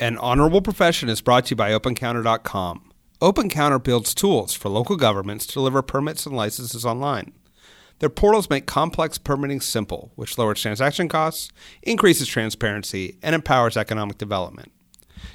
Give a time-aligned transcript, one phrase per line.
[0.00, 2.90] An honorable profession is brought to you by OpenCounter.com.
[3.20, 7.34] OpenCounter builds tools for local governments to deliver permits and licenses online.
[7.98, 11.52] Their portals make complex permitting simple, which lowers transaction costs,
[11.82, 14.72] increases transparency, and empowers economic development.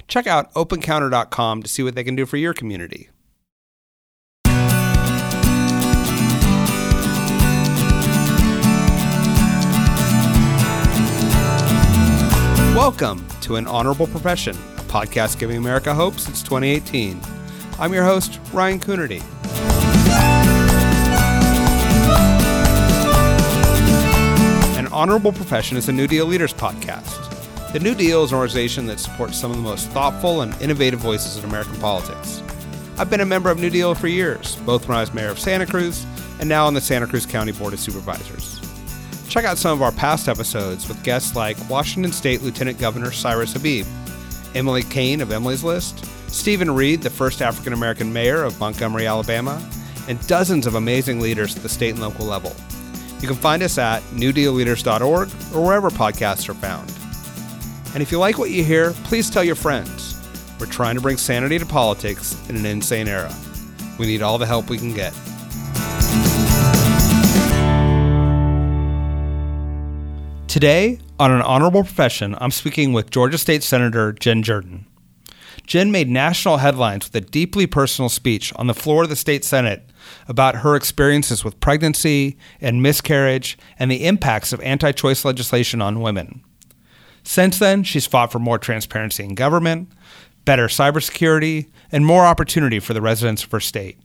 [0.08, 3.08] Check out OpenCounter.com to see what they can do for your community.
[12.76, 17.18] Welcome to An Honorable Profession, a podcast giving America hope since 2018.
[17.78, 19.22] I'm your host, Ryan Coonerty.
[24.76, 27.72] An Honorable Profession is a New Deal Leaders podcast.
[27.72, 31.00] The New Deal is an organization that supports some of the most thoughtful and innovative
[31.00, 32.42] voices in American politics.
[32.98, 35.38] I've been a member of New Deal for years, both when I was mayor of
[35.38, 36.04] Santa Cruz
[36.40, 38.55] and now on the Santa Cruz County Board of Supervisors.
[39.28, 43.52] Check out some of our past episodes with guests like Washington State Lieutenant Governor Cyrus
[43.52, 43.86] Habib,
[44.54, 49.62] Emily Cain of Emily's List, Steven Reed, the first African American mayor of Montgomery, Alabama,
[50.08, 52.54] and dozens of amazing leaders at the state and local level.
[53.20, 56.92] You can find us at newdealleaders.org or wherever podcasts are found.
[57.94, 60.20] And if you like what you hear, please tell your friends.
[60.60, 63.34] We're trying to bring sanity to politics in an insane era.
[63.98, 65.14] We need all the help we can get.
[70.56, 74.86] Today, on an honorable profession, I'm speaking with Georgia State Senator Jen Jordan.
[75.66, 79.44] Jen made national headlines with a deeply personal speech on the floor of the state
[79.44, 79.90] Senate
[80.26, 86.00] about her experiences with pregnancy and miscarriage and the impacts of anti choice legislation on
[86.00, 86.42] women.
[87.22, 89.90] Since then, she's fought for more transparency in government,
[90.46, 93.98] better cybersecurity, and more opportunity for the residents of her state.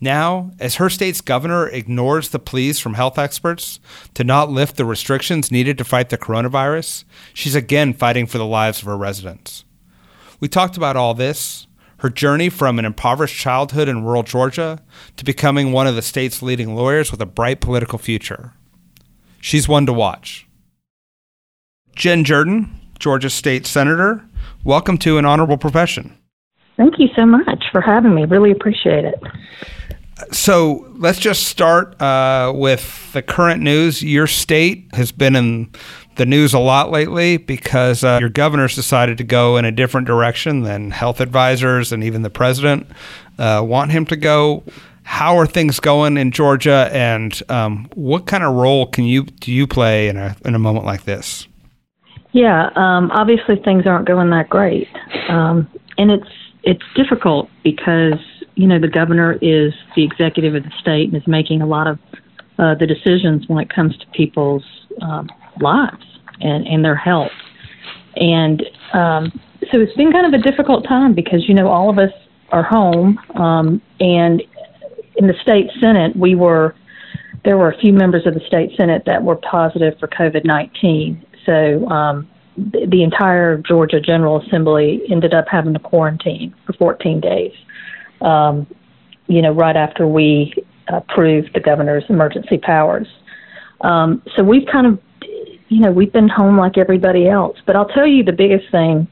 [0.00, 3.80] Now, as her state's governor ignores the pleas from health experts
[4.14, 7.04] to not lift the restrictions needed to fight the coronavirus,
[7.34, 9.64] she's again fighting for the lives of her residents.
[10.38, 11.66] We talked about all this,
[11.98, 14.80] her journey from an impoverished childhood in rural Georgia
[15.16, 18.52] to becoming one of the state's leading lawyers with a bright political future.
[19.40, 20.46] She's one to watch.
[21.96, 24.24] Jen Jordan, Georgia State Senator,
[24.62, 26.16] welcome to an honorable profession.
[26.76, 28.24] Thank you so much for having me.
[28.24, 29.20] Really appreciate it.
[30.32, 34.02] So let's just start uh, with the current news.
[34.02, 35.70] Your state has been in
[36.16, 40.06] the news a lot lately because uh, your governor's decided to go in a different
[40.06, 42.86] direction than health advisors and even the president
[43.38, 44.64] uh, want him to go.
[45.04, 49.50] How are things going in Georgia, and um, what kind of role can you do
[49.50, 51.48] you play in a in a moment like this?
[52.32, 54.86] Yeah, um, obviously things aren't going that great,
[55.30, 56.28] um, and it's
[56.62, 58.18] it's difficult because
[58.58, 61.86] you know, the governor is the executive of the state and is making a lot
[61.86, 61.96] of
[62.58, 64.64] uh, the decisions when it comes to people's
[65.00, 65.28] um,
[65.60, 66.04] lives
[66.40, 67.30] and, and their health.
[68.16, 68.60] And
[68.92, 69.30] um,
[69.70, 72.10] so it's been kind of a difficult time because, you know, all of us
[72.50, 73.16] are home.
[73.36, 74.42] Um, and
[75.14, 76.74] in the state Senate, we were,
[77.44, 81.24] there were a few members of the state Senate that were positive for COVID 19.
[81.46, 87.20] So um, the, the entire Georgia General Assembly ended up having to quarantine for 14
[87.20, 87.52] days
[88.20, 88.66] um,
[89.26, 90.54] you know, right after we
[90.88, 93.06] approved the governor's emergency powers.
[93.82, 94.98] Um, so we've kind of,
[95.68, 97.58] you know, we've been home like everybody else.
[97.66, 99.06] But I'll tell you the biggest thing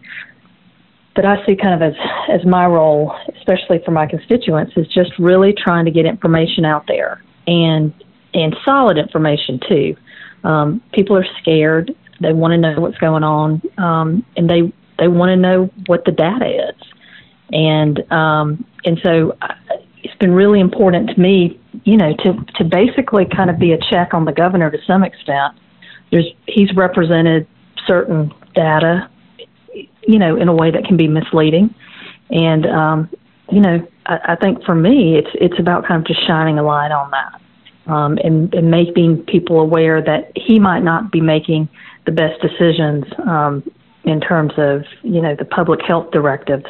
[1.15, 1.95] that I see kind of as
[2.28, 6.87] as my role, especially for my constituents, is just really trying to get information out
[6.87, 7.93] there and
[8.34, 9.97] and solid information too.
[10.45, 11.95] Um, people are scared.
[12.21, 16.05] They want to know what's going on, um, and they they want to know what
[16.05, 16.86] the data is
[17.53, 19.55] and um, and so uh,
[20.03, 23.79] it's been really important to me, you know, to to basically kind of be a
[23.91, 25.55] check on the governor to some extent.
[26.11, 27.47] There's he's represented
[27.87, 29.09] certain data,
[30.07, 31.75] you know, in a way that can be misleading,
[32.31, 33.11] and um,
[33.51, 36.63] you know, I, I think for me, it's it's about kind of just shining a
[36.63, 37.41] light on that.
[37.89, 41.69] Um, and, and making people aware that he might not be making
[42.05, 43.63] the best decisions um,
[44.03, 46.65] in terms of you know the public health directives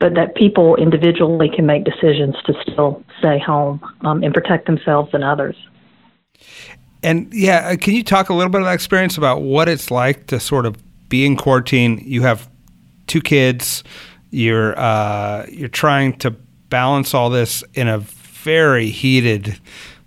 [0.00, 5.10] but that people individually can make decisions to still stay home um, and protect themselves
[5.12, 5.56] and others.
[7.02, 9.90] And yeah, uh, can you talk a little bit of that experience about what it's
[9.90, 10.76] like to sort of
[11.08, 12.02] be in quarantine?
[12.04, 12.48] You have
[13.06, 13.84] two kids.
[14.30, 19.58] You're uh, you're trying to balance all this in a very heated,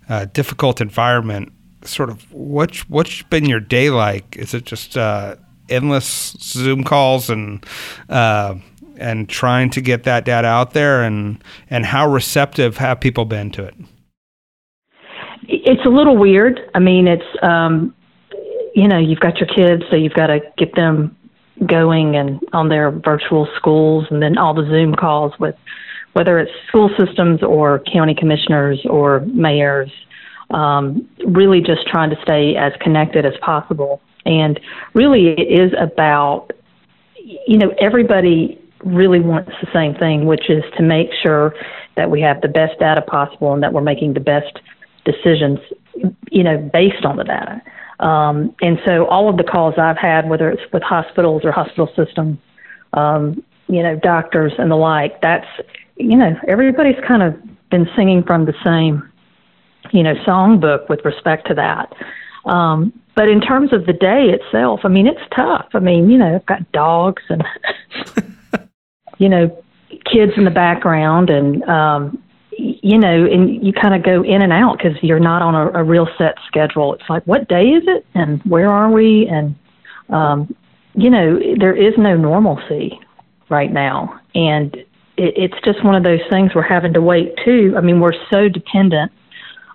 [0.08, 1.52] uh, difficult environment.
[1.84, 4.36] Sort of what what's been your day like?
[4.36, 5.36] Is it just uh,
[5.68, 7.64] endless Zoom calls and
[8.08, 8.54] uh,
[9.02, 13.50] and trying to get that data out there and and how receptive have people been
[13.50, 13.74] to it
[15.48, 17.94] it's a little weird i mean it's um
[18.74, 21.14] you know you've got your kids so you've got to get them
[21.66, 25.54] going and on their virtual schools and then all the Zoom calls with
[26.14, 29.90] whether it's school systems or county commissioners or mayors,
[30.50, 34.00] um, really just trying to stay as connected as possible.
[34.26, 34.60] And
[34.94, 36.50] really, it is about,
[37.46, 41.54] you know, everybody really wants the same thing, which is to make sure
[41.96, 44.60] that we have the best data possible and that we're making the best
[45.04, 45.58] decisions,
[46.30, 47.60] you know, based on the data.
[48.00, 51.88] Um, and so all of the calls I've had, whether it's with hospitals or hospital
[51.94, 52.38] systems,
[52.94, 55.46] um, you know, doctors and the like, that's,
[55.96, 57.34] you know, everybody's kind of
[57.70, 59.08] been singing from the same,
[59.92, 61.92] you know, songbook with respect to that.
[62.44, 65.68] Um, but in terms of the day itself, I mean, it's tough.
[65.74, 67.44] I mean, you know, I've got dogs and,
[69.22, 69.62] you know,
[70.12, 72.22] kids in the background and, um,
[72.58, 75.80] you know, and you kind of go in and out because you're not on a,
[75.80, 76.94] a real set schedule.
[76.94, 79.26] It's like, what day is it, and where are we?
[79.26, 79.54] And
[80.10, 80.54] um,
[80.94, 82.98] you know, there is no normalcy
[83.48, 84.74] right now, and
[85.16, 87.74] it, it's just one of those things we're having to wait too.
[87.76, 89.12] I mean, we're so dependent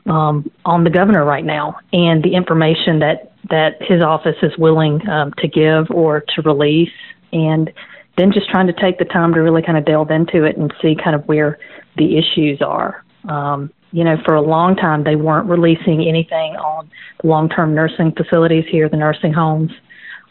[0.06, 5.08] um, on the governor right now and the information that that his office is willing
[5.10, 6.98] um, to give or to release,
[7.34, 7.72] and
[8.18, 10.74] then just trying to take the time to really kind of delve into it and
[10.82, 11.60] see kind of where
[11.98, 13.04] the issues are.
[13.30, 16.90] Um, you know, for a long time, they weren't releasing anything on
[17.24, 19.72] long term nursing facilities here, the nursing homes,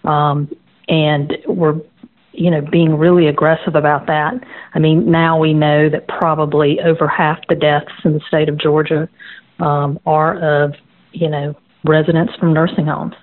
[0.05, 0.51] um,
[0.89, 1.81] and were,
[2.33, 4.35] you know, being really aggressive about that.
[4.75, 8.59] I mean, now we know that probably over half the deaths in the state of
[8.59, 9.09] Georgia
[9.59, 10.75] um, are of,
[11.13, 11.55] you know,
[11.85, 13.15] residents from nursing homes.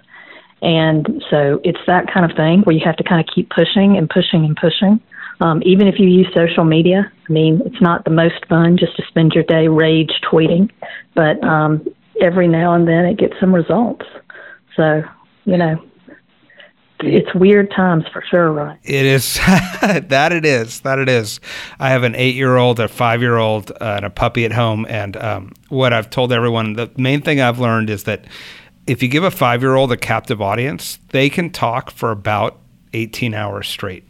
[0.64, 3.98] And so it's that kind of thing where you have to kind of keep pushing
[3.98, 5.02] and pushing and pushing.
[5.42, 8.96] Um, even if you use social media, I mean, it's not the most fun just
[8.96, 10.72] to spend your day rage tweeting,
[11.16, 11.86] but um,
[12.22, 14.06] every now and then it gets some results.
[14.78, 15.04] So,
[15.44, 15.84] you know,
[17.02, 18.80] it's weird times for sure, right?
[18.84, 19.36] It is
[19.82, 21.42] that it is that it is.
[21.78, 25.92] I have an eight-year-old, a five-year-old, uh, and a puppy at home, and um, what
[25.92, 28.26] I've told everyone, the main thing I've learned is that
[28.88, 32.60] if you give a five-year-old a captive audience, they can talk for about
[32.94, 34.08] 18 hours straight.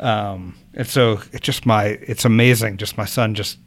[0.00, 2.76] Um, and so it's just my, it's amazing.
[2.76, 3.58] Just my son just,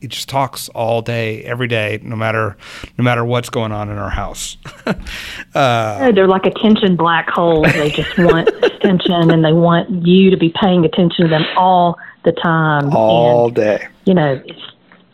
[0.00, 2.56] he just talks all day, every day, no matter,
[2.96, 4.56] no matter what's going on in our house.
[5.54, 7.72] uh, they're like attention black holes.
[7.72, 11.98] They just want attention and they want you to be paying attention to them all
[12.24, 12.94] the time.
[12.94, 13.88] All and, day.
[14.04, 14.42] You know,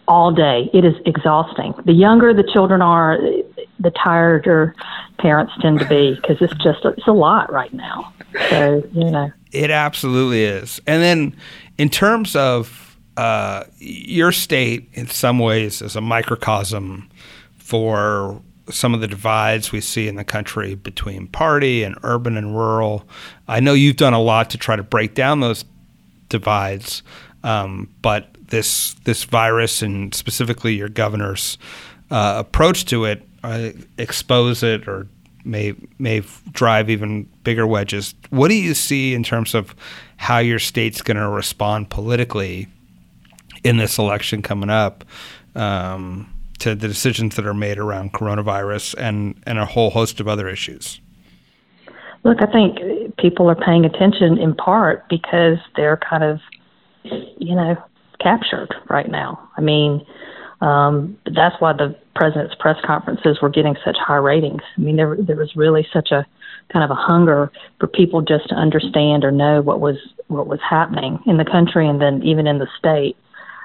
[0.08, 0.70] all day.
[0.72, 1.75] It is exhausting.
[1.84, 3.19] The younger the children are,
[3.84, 4.75] the tireder
[5.19, 8.12] parents tend to be because it's just it's a lot right now.
[8.50, 10.81] So you know, it absolutely is.
[10.86, 11.36] And then
[11.78, 17.08] in terms of uh, your state, in some ways, is a microcosm
[17.58, 18.40] for
[18.70, 23.06] some of the divides we see in the country between party and urban and rural.
[23.46, 25.64] I know you've done a lot to try to break down those
[26.28, 27.02] divides,
[27.42, 31.58] um, but this this virus and specifically your governor's
[32.10, 35.06] uh, approach to it uh, expose it or
[35.44, 38.14] may may drive even bigger wedges.
[38.31, 39.75] What do you see in terms of
[40.17, 42.69] how your state's going to respond politically
[43.62, 45.05] in this election coming up
[45.55, 50.26] um, to the decisions that are made around coronavirus and and a whole host of
[50.26, 51.00] other issues?
[52.25, 56.41] Look, I think people are paying attention in part because they're kind of,
[57.05, 57.76] you know,
[58.19, 59.39] captured right now.
[59.58, 60.06] I mean,
[60.65, 64.63] um, that's why the president's press conferences were getting such high ratings.
[64.79, 66.27] I mean, there there was really such a
[66.73, 69.97] kind of a hunger for people just to understand or know what was
[70.29, 73.15] what was happening in the country and then even in the state.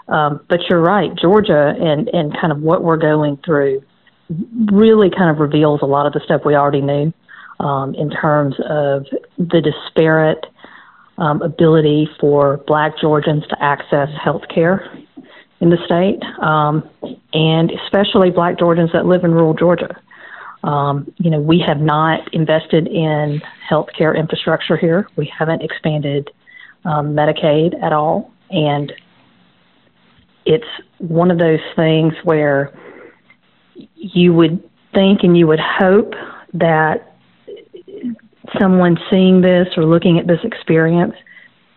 [0.09, 3.81] Um, but you're right, Georgia and and kind of what we're going through
[4.69, 7.13] really kind of reveals a lot of the stuff we already knew
[7.61, 9.05] um, in terms of
[9.37, 10.45] the disparate
[11.17, 14.83] um, ability for Black Georgians to access health care
[15.61, 16.87] in the state, um,
[17.33, 19.99] and especially black Georgians that live in rural Georgia.
[20.63, 25.07] Um, you know, we have not invested in healthcare infrastructure here.
[25.15, 26.29] We haven't expanded
[26.85, 28.31] um, Medicaid at all.
[28.49, 28.91] And
[30.45, 32.73] it's one of those things where
[33.95, 34.61] you would
[34.93, 36.13] think and you would hope
[36.53, 37.15] that
[38.59, 41.13] someone seeing this or looking at this experience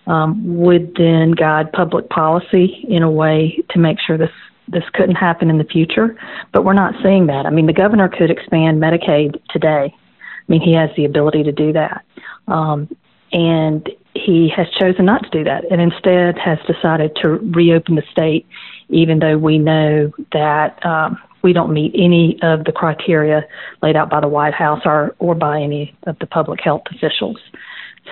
[0.06, 4.30] um, would then guide public policy in a way to make sure this
[4.68, 6.16] this couldn't happen in the future.
[6.52, 7.47] But we're not seeing that.
[7.47, 9.92] I mean, the governor could expand Medicaid today.
[9.92, 12.04] I mean, he has the ability to do that,
[12.49, 12.88] um,
[13.32, 18.02] and he has chosen not to do that, and instead has decided to reopen the
[18.11, 18.47] state,
[18.88, 20.85] even though we know that.
[20.85, 23.44] Um, we don't meet any of the criteria
[23.82, 27.38] laid out by the White House or, or by any of the public health officials.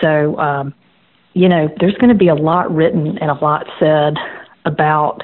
[0.01, 0.75] So, um,
[1.33, 4.17] you know, there's going to be a lot written and a lot said
[4.65, 5.23] about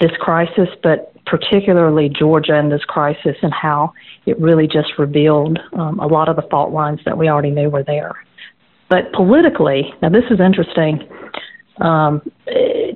[0.00, 3.92] this crisis, but particularly Georgia and this crisis and how
[4.26, 7.68] it really just revealed um, a lot of the fault lines that we already knew
[7.68, 8.14] were there.
[8.88, 11.08] But politically, now this is interesting.
[11.80, 12.22] Um,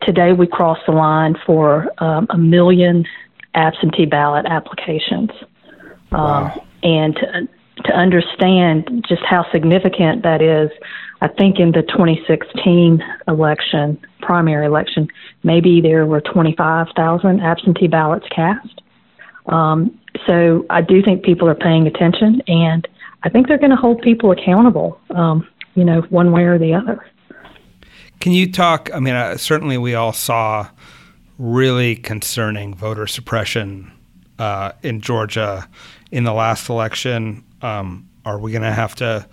[0.03, 3.05] today we crossed the line for um, a million
[3.55, 5.31] absentee ballot applications.
[6.13, 6.67] Um, wow.
[6.83, 7.49] And to,
[7.85, 10.71] to understand just how significant that is,
[11.23, 15.09] I think in the 2016 election, primary election,
[15.43, 18.81] maybe there were 25,000 absentee ballots cast.
[19.47, 22.87] Um, so I do think people are paying attention, and
[23.23, 26.75] I think they're going to hold people accountable, um, you know, one way or the
[26.75, 27.05] other.
[28.21, 28.91] Can you talk?
[28.95, 30.69] I mean, uh, certainly we all saw
[31.39, 33.91] really concerning voter suppression
[34.39, 35.69] uh, in Georgia
[36.11, 37.45] in the last election.
[37.63, 39.27] Um, are we going to have to?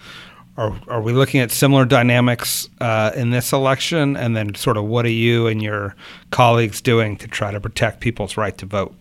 [0.57, 4.17] Are, are we looking at similar dynamics uh, in this election?
[4.17, 5.95] And then, sort of, what are you and your
[6.31, 8.95] colleagues doing to try to protect people's right to vote?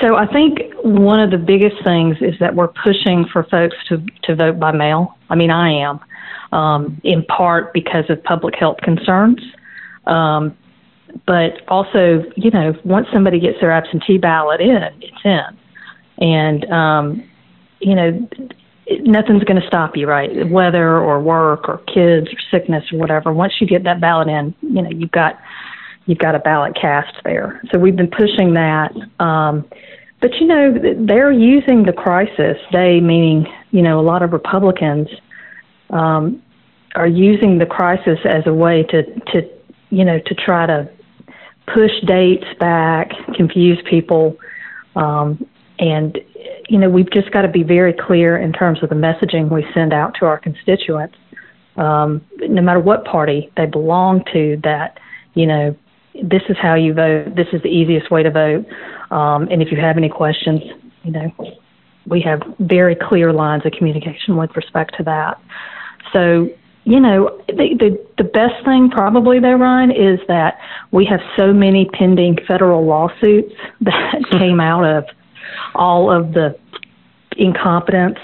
[0.00, 4.02] So, I think one of the biggest things is that we're pushing for folks to,
[4.22, 5.14] to vote by mail.
[5.28, 6.00] I mean, I am,
[6.52, 9.40] um, in part because of public health concerns.
[10.06, 10.56] Um,
[11.26, 15.58] but also, you know, once somebody gets their absentee ballot in, it's in.
[16.18, 17.22] And, um,
[17.80, 18.28] you know,
[19.00, 20.48] nothing's going to stop you, right?
[20.48, 23.32] Weather or work or kids or sickness or whatever.
[23.32, 25.38] Once you get that ballot in, you know, you've got
[26.06, 27.62] you've got a ballot cast there.
[27.72, 28.92] So we've been pushing that.
[29.18, 29.64] Um,
[30.20, 30.74] but you know,
[31.06, 32.58] they're using the crisis.
[32.72, 35.08] They, meaning you know, a lot of Republicans,
[35.90, 36.42] um,
[36.94, 39.50] are using the crisis as a way to to
[39.90, 40.88] you know to try to
[41.66, 44.36] push dates back, confuse people.
[44.96, 45.44] Um,
[45.78, 46.18] and,
[46.68, 49.66] you know, we've just got to be very clear in terms of the messaging we
[49.74, 51.16] send out to our constituents,
[51.76, 54.98] um, no matter what party they belong to, that,
[55.34, 55.76] you know,
[56.22, 58.66] this is how you vote, this is the easiest way to vote.
[59.10, 60.60] Um, and if you have any questions,
[61.02, 61.32] you know,
[62.06, 65.40] we have very clear lines of communication with respect to that.
[66.12, 66.48] So,
[66.84, 70.58] you know, the, the the best thing probably there, Ryan, is that
[70.92, 75.04] we have so many pending federal lawsuits that came out of
[75.74, 76.58] all of the
[77.36, 78.18] incompetence,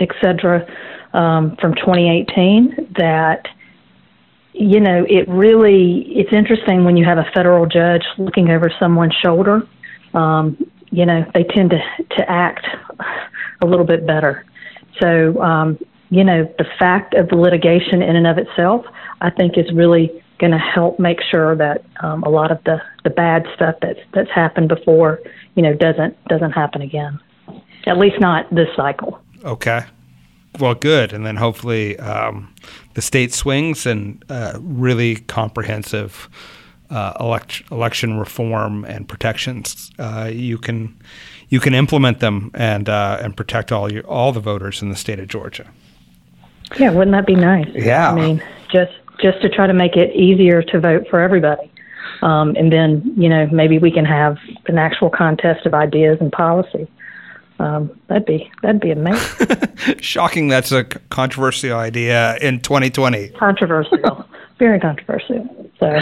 [0.00, 0.66] et cetera,
[1.12, 3.46] um, from 2018 that
[4.52, 9.14] you know it really it's interesting when you have a federal judge looking over someone's
[9.22, 9.60] shoulder
[10.14, 10.56] um,
[10.90, 11.78] you know they tend to
[12.16, 12.66] to act
[13.62, 14.44] a little bit better.
[15.00, 15.78] So um,
[16.10, 18.86] you know the fact of the litigation in and of itself
[19.20, 22.80] i think is really going to help make sure that um, a lot of the
[23.04, 25.20] the bad stuff that's that's happened before
[25.54, 27.18] you know doesn't doesn't happen again.
[27.86, 29.20] At least not this cycle.
[29.44, 29.84] Okay.
[30.58, 32.52] Well, good, and then hopefully um,
[32.94, 36.28] the state swings and uh, really comprehensive
[36.90, 39.90] uh, elect- election reform and protections.
[39.98, 40.98] Uh, you can
[41.48, 44.96] you can implement them and uh, and protect all your all the voters in the
[44.96, 45.68] state of Georgia.
[46.78, 47.68] Yeah, wouldn't that be nice?
[47.74, 48.10] Yeah.
[48.10, 51.70] I mean, just just to try to make it easier to vote for everybody.
[52.22, 56.32] Um, and then, you know, maybe we can have an actual contest of ideas and
[56.32, 56.88] policy.
[57.58, 59.48] Um, that'd be that'd be amazing.
[60.00, 60.48] Shocking!
[60.48, 63.30] That's a controversial idea in 2020.
[63.30, 64.26] Controversial,
[64.58, 65.70] very controversial.
[65.80, 65.98] So,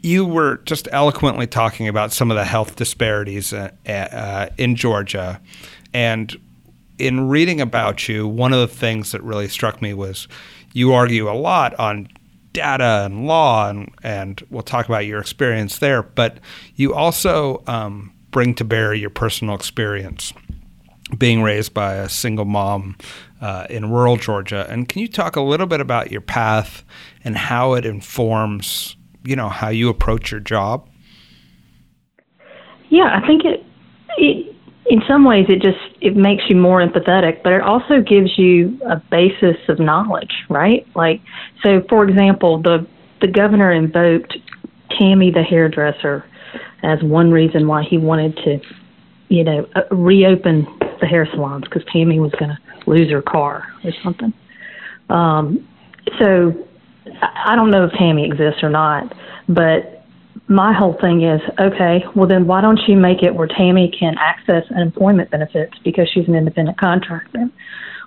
[0.00, 5.38] you were just eloquently talking about some of the health disparities uh, uh, in Georgia,
[5.92, 6.34] and
[6.98, 10.28] in reading about you, one of the things that really struck me was
[10.72, 12.08] you argue a lot on
[12.52, 16.02] data and law, and, and we'll talk about your experience there.
[16.02, 16.38] But
[16.74, 20.32] you also um, bring to bear your personal experience
[21.18, 22.96] being raised by a single mom
[23.40, 24.66] uh, in rural Georgia.
[24.68, 26.84] And can you talk a little bit about your path
[27.24, 30.88] and how it informs, you know, how you approach your job?
[32.90, 33.64] Yeah, I think it,
[34.18, 34.49] it
[34.90, 38.78] in some ways it just it makes you more empathetic but it also gives you
[38.90, 40.86] a basis of knowledge right?
[40.94, 41.20] Like
[41.62, 42.86] so for example the
[43.20, 44.36] the governor invoked
[44.98, 46.24] tammy the hairdresser
[46.82, 48.60] as one reason why he wanted to
[49.28, 50.66] you know uh, reopen
[51.00, 52.58] the hair salons because tammy was going to
[52.90, 54.32] lose her car or something.
[55.08, 55.66] Um
[56.18, 56.66] so
[57.22, 59.14] i don't know if tammy exists or not
[59.48, 59.99] but
[60.50, 64.16] my whole thing is okay, well, then why don't you make it where Tammy can
[64.18, 67.48] access unemployment benefits because she's an independent contractor?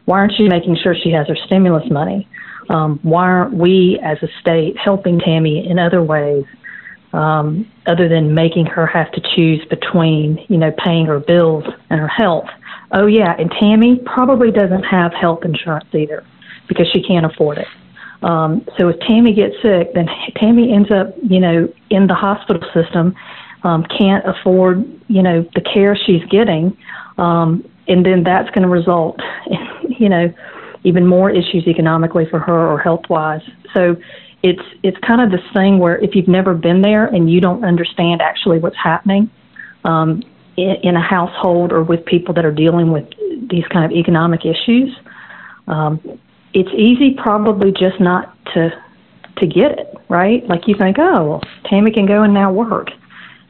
[0.05, 2.27] Why aren't you making sure she has her stimulus money?
[2.69, 6.43] Um, why aren't we as a state helping Tammy in other ways
[7.13, 11.99] um, other than making her have to choose between, you know, paying her bills and
[12.01, 12.47] her health?
[12.91, 16.25] Oh, yeah, and Tammy probably doesn't have health insurance either.
[16.67, 17.67] because she can't afford it.
[18.23, 22.61] Um, so if Tammy gets sick, then Tammy ends up, you know, in the hospital
[22.73, 23.15] system,
[23.63, 26.75] um, can't afford, you know, the care she's getting,
[27.17, 30.33] um, and then that's going to result, in, you know,
[30.83, 33.41] even more issues economically for her or health wise.
[33.73, 33.95] So
[34.41, 37.63] it's it's kind of this thing where if you've never been there and you don't
[37.63, 39.29] understand actually what's happening
[39.85, 40.21] um,
[40.57, 43.07] in, in a household or with people that are dealing with
[43.49, 44.93] these kind of economic issues,
[45.67, 46.19] um,
[46.53, 48.69] it's easy probably just not to
[49.37, 50.47] to get it right.
[50.47, 52.89] Like you think, oh, well, Tammy can go and now work,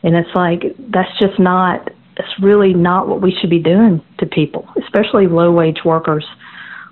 [0.03, 1.89] and it's like that's just not.
[2.15, 6.25] It's really not what we should be doing to people, especially low wage workers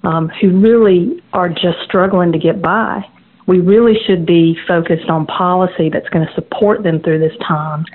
[0.03, 3.05] um, who really are just struggling to get by
[3.47, 7.85] we really should be focused on policy that's going to support them through this time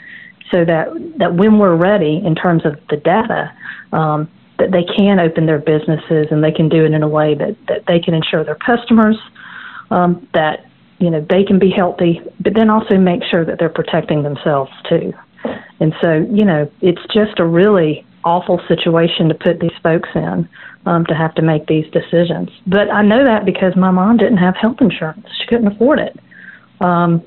[0.51, 3.53] so that, that when we're ready in terms of the data,
[3.93, 7.35] um, that they can open their businesses and they can do it in a way
[7.35, 9.17] that, that they can ensure their customers
[9.91, 10.67] um, that
[10.99, 14.73] you know they can be healthy, but then also make sure that they're protecting themselves
[14.89, 15.13] too.
[15.81, 20.49] And so you know it's just a really awful situation to put these folks in
[20.87, 22.51] um, to have to make these decisions.
[22.67, 26.19] But I know that because my mom didn't have health insurance; she couldn't afford it.
[26.81, 27.23] Um,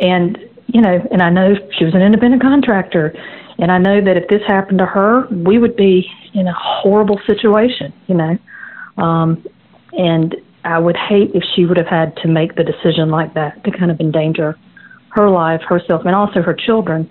[0.00, 3.14] and you know, and I know she was an independent contractor,
[3.58, 7.20] and I know that if this happened to her, we would be in a horrible
[7.26, 7.92] situation.
[8.06, 8.38] You know,
[8.96, 9.44] um,
[9.92, 10.34] and
[10.64, 13.70] I would hate if she would have had to make the decision like that to
[13.70, 14.58] kind of endanger
[15.10, 17.08] her life, herself, and also her children,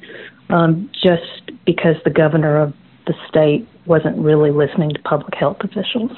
[0.50, 2.74] um, just because the governor of
[3.08, 6.12] the state wasn't really listening to public health officials.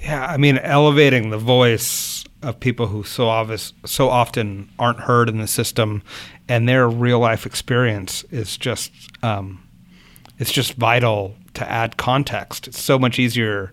[0.00, 2.15] Yeah, I mean, elevating the voice
[2.46, 6.02] of people who so obvious, so often aren't heard in the system,
[6.48, 9.62] and their real life experience is just um,
[10.38, 12.68] it's just vital to add context.
[12.68, 13.72] It's so much easier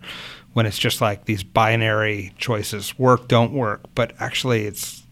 [0.54, 3.82] when it's just like these binary choices: work, don't work.
[3.94, 5.04] But actually, it's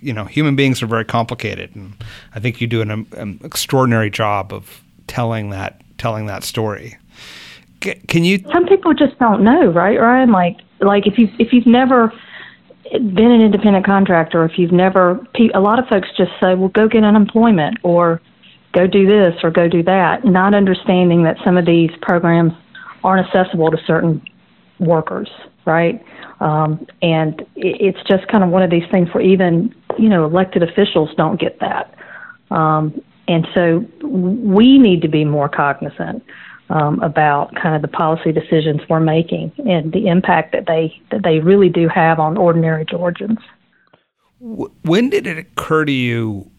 [0.00, 1.94] you know, human beings are very complicated, and
[2.34, 6.98] I think you do an, an extraordinary job of telling that telling that story.
[7.80, 8.40] Can you?
[8.52, 10.32] Some people just don't know, right, Ryan?
[10.32, 12.12] Like, like if you if you've never
[12.90, 15.20] been an independent contractor, if you've never,
[15.54, 18.20] a lot of folks just say, well, go get unemployment or
[18.72, 22.52] go do this or go do that, not understanding that some of these programs
[23.04, 24.22] aren't accessible to certain
[24.78, 25.28] workers,
[25.64, 26.04] right?
[26.40, 30.62] Um, and it's just kind of one of these things where even, you know, elected
[30.62, 31.94] officials don't get that.
[32.50, 36.24] Um, and so we need to be more cognizant
[36.70, 41.22] um, about kind of the policy decisions we're making and the impact that they that
[41.22, 43.38] they really do have on ordinary Georgians.
[44.40, 46.50] When did it occur to you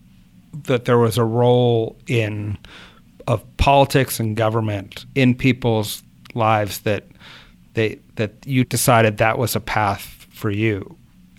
[0.65, 2.57] that there was a role in
[3.27, 7.05] of politics and government in people's lives that
[7.73, 10.97] they that you decided that was a path for you?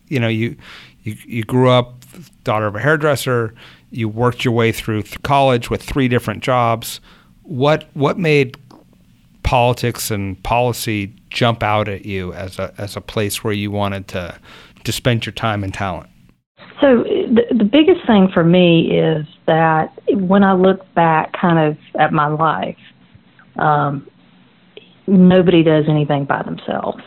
[0.09, 0.57] You know, you
[1.03, 2.05] you, you grew up
[2.45, 3.55] daughter of a hairdresser.
[3.91, 7.01] You worked your way through college with three different jobs.
[7.43, 8.57] What what made
[9.51, 14.07] politics and policy jump out at you as a as a place where you wanted
[14.07, 14.39] to
[14.85, 16.09] to spend your time and talent?
[16.81, 21.77] So the, the biggest thing for me is that when I look back, kind of
[21.99, 22.79] at my life,
[23.57, 24.09] um,
[25.09, 27.03] nobody does anything by themselves,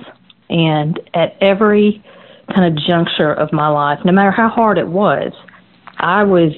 [0.49, 2.03] and at every
[2.53, 5.31] kind of juncture of my life, no matter how hard it was,
[5.95, 6.51] I was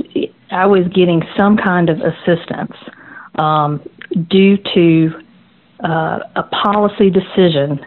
[0.50, 2.76] I was getting some kind of assistance
[3.36, 3.88] um,
[4.32, 5.21] due to
[5.86, 7.80] uh, a policy decision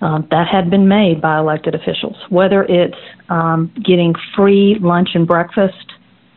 [0.00, 2.96] um, that had been made by elected officials, whether it's
[3.28, 5.92] um, getting free lunch and breakfast,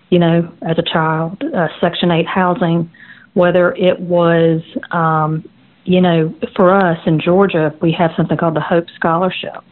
[0.09, 2.91] you know, as a child, uh, Section 8 housing,
[3.33, 5.47] whether it was, um,
[5.85, 9.63] you know, for us in Georgia, we have something called the Hope Scholarship.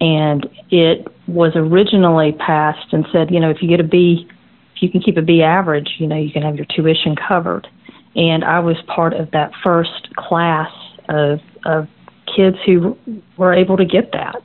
[0.00, 4.28] And it was originally passed and said, you know, if you get a B,
[4.74, 7.68] if you can keep a B average, you know, you can have your tuition covered
[8.14, 10.70] and I was part of that first class
[11.08, 11.88] of of
[12.36, 12.96] kids who
[13.36, 14.36] were able to get that,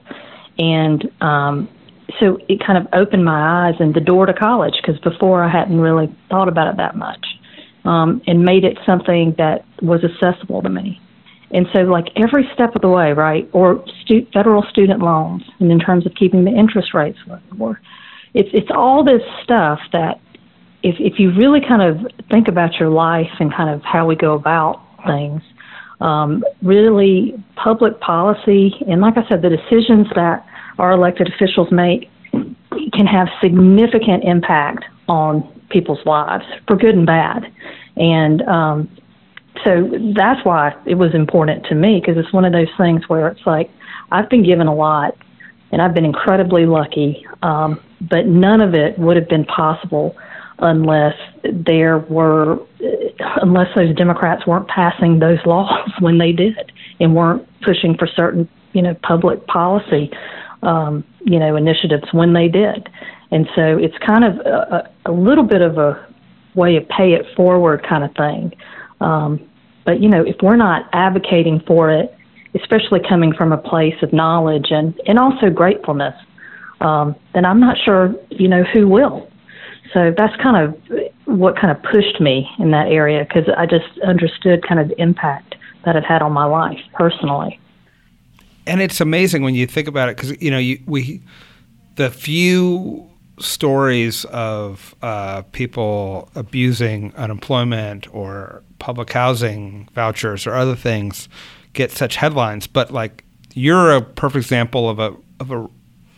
[0.58, 1.69] and um,
[2.19, 5.49] so it kind of opened my eyes and the door to college because before I
[5.49, 7.25] hadn't really thought about it that much,
[7.86, 11.01] um, and made it something that was accessible to me.
[11.51, 15.71] And so, like every step of the way, right, or stu- federal student loans, and
[15.71, 17.80] in terms of keeping the interest rates low, or
[18.34, 20.19] it's it's all this stuff that
[20.88, 24.15] if if you really kind of think about your life and kind of how we
[24.15, 25.41] go about things,
[26.00, 30.45] um, really public policy and like I said, the decisions that
[30.80, 32.10] our elected officials make
[32.93, 37.52] can have significant impact on people's lives for good and bad.
[37.97, 38.97] And um,
[39.63, 43.28] so that's why it was important to me because it's one of those things where
[43.28, 43.69] it's like
[44.12, 45.17] I've been given a lot
[45.71, 47.26] and I've been incredibly lucky.
[47.41, 50.15] Um, but none of it would have been possible
[50.59, 52.59] unless there were,
[53.41, 58.49] unless those Democrats weren't passing those laws when they did and weren't pushing for certain,
[58.73, 60.11] you know, public policy,
[60.63, 62.89] um, you know, initiatives when they did.
[63.31, 66.07] And so it's kind of a, a little bit of a
[66.55, 68.53] way of pay it forward kind of thing.
[68.99, 69.47] Um,
[69.85, 72.13] but you know, if we're not advocating for it,
[72.55, 76.15] especially coming from a place of knowledge and and also gratefulness,
[76.81, 79.29] um, then I'm not sure you know who will.
[79.93, 84.00] So that's kind of what kind of pushed me in that area because I just
[84.00, 87.60] understood kind of the impact that it had on my life personally.
[88.65, 91.21] And it's amazing when you think about it because you know you, we
[91.95, 101.30] the few stories of uh, people abusing unemployment or public housing vouchers or other things
[101.73, 103.23] get such headlines, but like
[103.54, 105.67] you're a perfect example of a of a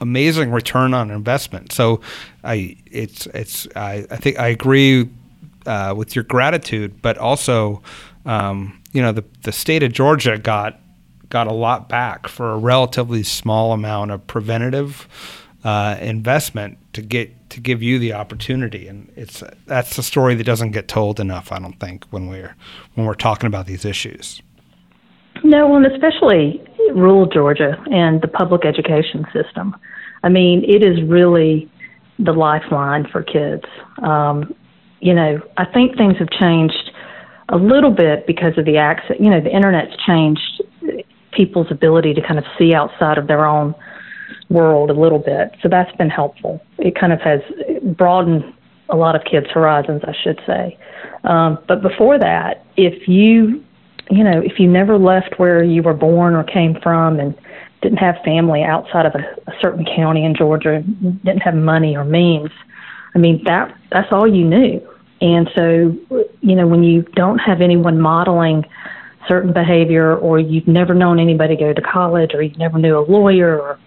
[0.01, 1.71] amazing return on investment.
[1.71, 2.01] So
[2.43, 5.09] I it's it's I, I think I agree
[5.65, 7.81] uh, with your gratitude, but also
[8.25, 10.79] um, you know the the state of Georgia got
[11.29, 15.07] got a lot back for a relatively small amount of preventative
[15.63, 20.43] uh, investment to get to give you the opportunity, and it's that's a story that
[20.43, 21.51] doesn't get told enough.
[21.51, 22.55] I don't think when we're
[22.95, 24.41] when we're talking about these issues.
[25.43, 26.61] No, and especially
[26.93, 29.75] rural Georgia and the public education system.
[30.23, 31.69] I mean, it is really
[32.17, 33.63] the lifeline for kids.
[34.03, 34.53] Um,
[34.99, 36.91] you know, I think things have changed
[37.49, 39.15] a little bit because of the access.
[39.19, 40.61] You know, the internet's changed
[41.31, 43.73] people's ability to kind of see outside of their own
[44.49, 45.55] world a little bit.
[45.61, 46.61] So that's been helpful.
[46.77, 47.39] It kind of has
[47.97, 48.43] broadened
[48.89, 50.77] a lot of kids' horizons, I should say.
[51.23, 53.63] Um, but before that, if you,
[54.09, 57.35] you know, if you never left where you were born or came from and
[57.81, 62.03] didn't have family outside of a, a certain county in Georgia, didn't have money or
[62.03, 62.49] means,
[63.15, 64.81] I mean, that that's all you knew.
[65.21, 65.95] And so,
[66.41, 68.65] you know, when you don't have anyone modeling
[69.27, 73.05] certain behavior or you've never known anybody go to college or you never knew a
[73.05, 73.79] lawyer or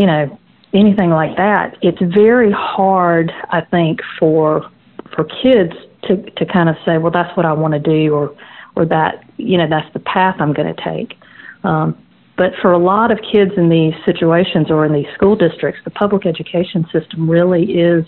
[0.00, 0.38] you know,
[0.72, 4.70] anything like that, it's very hard, I think, for
[5.14, 8.34] for kids to to kind of say, well, that's what I want to do, or
[8.76, 11.16] or that you know that's the path I'm going to take.
[11.64, 11.96] Um,
[12.36, 15.90] but for a lot of kids in these situations or in these school districts, the
[15.90, 18.06] public education system really is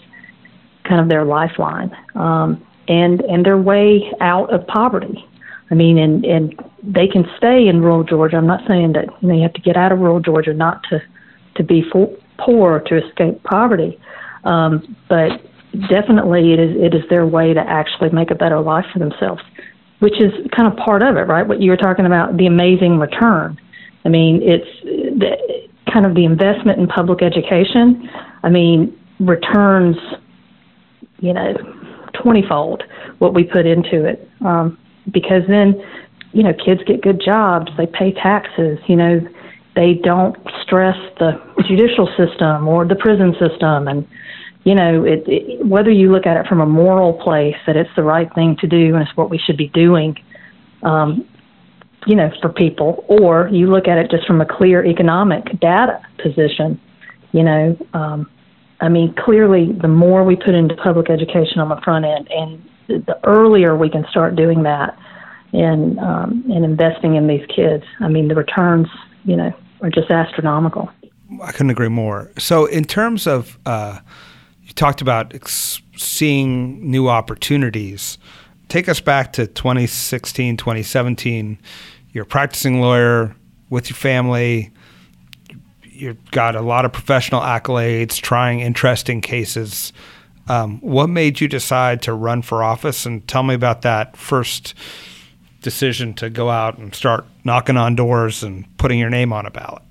[0.89, 5.25] kind of their lifeline um, and and their way out of poverty.
[5.71, 8.37] I mean, and and they can stay in rural Georgia.
[8.37, 10.83] I'm not saying that you know you have to get out of rural Georgia not
[10.91, 11.03] to
[11.57, 13.99] to be for, poor to escape poverty.
[14.45, 15.41] Um, but
[15.89, 19.43] definitely, it is it is their way to actually make a better life for themselves,
[20.03, 21.47] which is kind of part of it, right?
[21.47, 23.57] What you were talking about, the amazing return.
[24.05, 25.37] I mean, it's the,
[25.93, 28.11] kind of the investment in public education.
[28.43, 29.97] I mean, returns,
[31.21, 31.55] you know,
[32.21, 32.83] twentyfold
[33.21, 34.77] what we put into it, um,
[35.13, 35.81] because then,
[36.33, 39.21] you know, kids get good jobs, they pay taxes, you know
[39.75, 44.07] they don't stress the judicial system or the prison system and
[44.65, 47.91] you know it, it, whether you look at it from a moral place that it's
[47.97, 50.17] the right thing to do and it's what we should be doing
[50.83, 51.27] um,
[52.07, 56.01] you know for people or you look at it just from a clear economic data
[56.23, 56.81] position
[57.33, 58.31] you know um,
[58.81, 62.69] i mean clearly the more we put into public education on the front end and
[63.07, 64.99] the earlier we can start doing that
[65.53, 68.89] and um, and investing in these kids i mean the returns
[69.25, 70.91] you know, are just astronomical.
[71.43, 72.31] I couldn't agree more.
[72.39, 74.01] So, in terms of, uh,
[74.73, 78.17] you talked about ex- seeing new opportunities.
[78.69, 81.59] Take us back to 2016, 2017.
[82.13, 83.37] You're a practicing lawyer
[83.69, 84.71] with your family.
[85.83, 89.93] You've got a lot of professional accolades, trying interesting cases.
[90.49, 93.05] Um, what made you decide to run for office?
[93.05, 94.73] And tell me about that first
[95.61, 99.51] decision to go out and start knocking on doors and putting your name on a
[99.51, 99.83] ballot?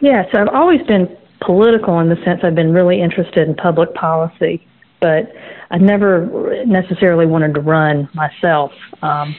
[0.00, 3.94] Yeah, so I've always been political in the sense I've been really interested in public
[3.94, 4.66] policy,
[5.00, 5.32] but
[5.70, 8.72] I never necessarily wanted to run myself
[9.02, 9.34] um,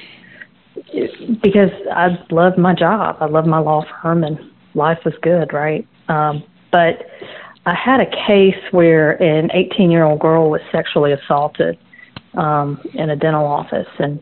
[1.42, 3.18] because I loved my job.
[3.20, 4.40] I loved my law firm, and
[4.74, 5.88] life was good, right?
[6.08, 7.06] Um, but
[7.66, 11.78] I had a case where an 18 year old girl was sexually assaulted
[12.34, 14.20] um, in a dental office, and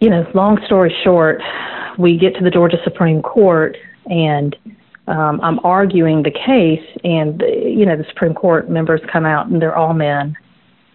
[0.00, 1.42] you know, long story short,
[1.98, 4.56] we get to the Georgia Supreme Court and
[5.06, 9.60] um, I'm arguing the case, and you know the Supreme Court members come out, and
[9.60, 10.36] they're all men,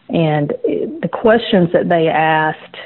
[0.09, 2.77] and the questions that they asked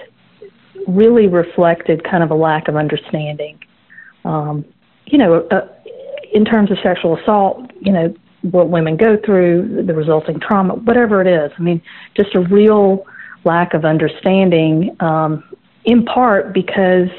[0.87, 3.59] really reflected kind of a lack of understanding.
[4.25, 4.65] Um,
[5.05, 5.67] you know, uh,
[6.33, 11.21] in terms of sexual assault, you know, what women go through, the resulting trauma, whatever
[11.21, 11.51] it is.
[11.57, 11.81] I mean,
[12.15, 13.05] just a real
[13.43, 15.43] lack of understanding, um,
[15.85, 17.09] in part because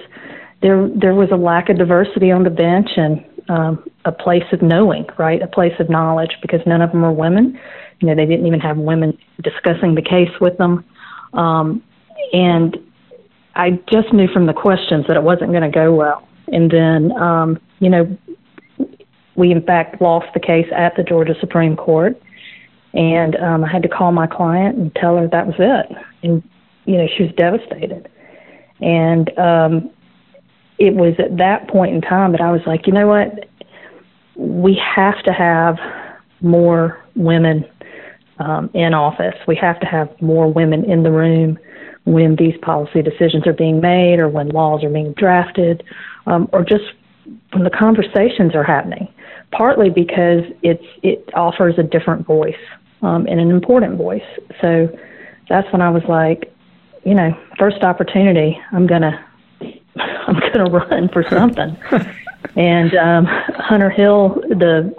[0.62, 4.62] there there was a lack of diversity on the bench and um, a place of
[4.62, 5.42] knowing, right?
[5.42, 7.58] A place of knowledge because none of them were women.
[8.00, 10.84] You know, they didn't even have women discussing the case with them.
[11.34, 11.82] Um,
[12.32, 12.76] and
[13.54, 16.26] I just knew from the questions that it wasn't going to go well.
[16.48, 18.16] And then, um, you know,
[19.36, 22.20] we in fact lost the case at the Georgia Supreme Court.
[22.92, 25.96] And um, I had to call my client and tell her that was it.
[26.22, 26.42] And,
[26.86, 28.08] you know, she was devastated.
[28.80, 29.90] And um,
[30.78, 33.46] it was at that point in time that I was like, you know what?
[34.40, 35.78] We have to have
[36.40, 37.66] more women
[38.38, 39.34] um, in office.
[39.46, 41.58] We have to have more women in the room
[42.04, 45.84] when these policy decisions are being made or when laws are being drafted
[46.26, 46.84] um, or just
[47.52, 49.12] when the conversations are happening.
[49.52, 52.62] Partly because it's it offers a different voice
[53.02, 54.22] um, and an important voice.
[54.60, 54.88] So
[55.48, 56.50] that's when I was like,
[57.04, 59.22] you know, first opportunity, I'm gonna
[59.96, 61.76] I'm going to run for something.
[62.56, 64.94] and um, Hunter Hill, the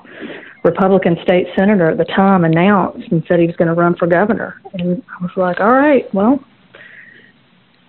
[0.63, 4.07] Republican state senator at the time, announced and said he was going to run for
[4.07, 4.61] governor.
[4.73, 6.43] And I was like, all right, well,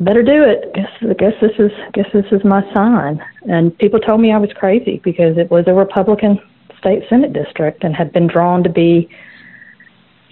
[0.01, 0.73] better do it.
[0.75, 3.23] Guess I guess this is guess this is my sign.
[3.49, 6.41] And people told me I was crazy because it was a Republican
[6.79, 9.09] state senate district and had been drawn to be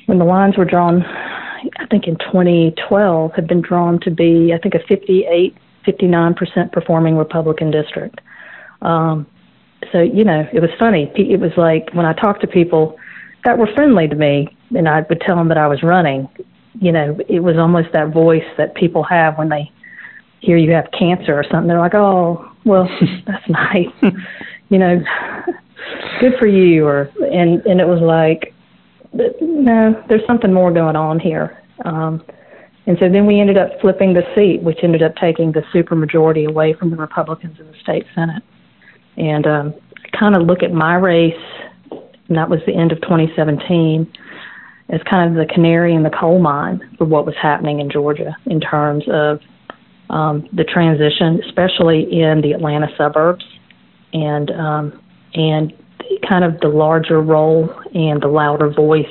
[0.07, 1.05] when the lines were drawn.
[1.05, 7.17] I think in 2012 had been drawn to be I think a 58 59% performing
[7.17, 8.21] Republican district.
[8.83, 9.27] Um,
[9.93, 11.11] so, you know, it was funny.
[11.15, 12.99] It was like when I talked to people
[13.45, 16.29] that were friendly to me and I would tell them that I was running,
[16.81, 19.71] you know, it was almost that voice that people have when they
[20.41, 21.69] hear you have cancer or something.
[21.69, 22.89] They're like, oh, well,
[23.27, 24.13] that's nice.
[24.69, 25.03] you know,
[26.21, 26.87] good for you.
[26.87, 28.55] Or, and, and it was like,
[29.13, 31.63] no, there's something more going on here.
[31.85, 32.23] Um,
[32.87, 36.49] and so then we ended up flipping the seat, which ended up taking the supermajority
[36.49, 38.43] away from the Republicans in the state Senate.
[39.17, 39.75] And um,
[40.19, 41.35] kind of look at my race,
[41.91, 44.11] and that was the end of 2017,
[44.91, 48.37] as kind of the canary in the coal mine for what was happening in Georgia
[48.47, 49.41] in terms of
[50.11, 53.45] um, the transition, especially in the Atlanta suburbs,
[54.13, 55.01] and um,
[55.35, 55.73] and
[56.29, 59.07] kind of the larger role and the louder voice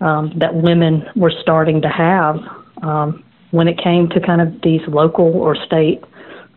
[0.00, 2.36] um, that women were starting to have
[2.82, 6.02] um, when it came to kind of these local or state,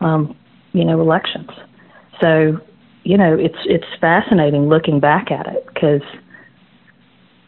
[0.00, 0.36] um,
[0.72, 1.50] you know, elections.
[2.20, 2.60] So,
[3.04, 6.02] you know, it's it's fascinating looking back at it because,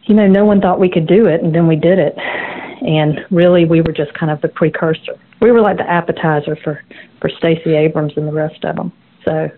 [0.04, 3.20] you know, no one thought we could do it, and then we did it, and
[3.30, 5.18] really we were just kind of the precursor.
[5.40, 6.82] We were like the appetizer for
[7.20, 8.92] for Stacey Abrams and the rest of them.
[9.24, 9.50] So,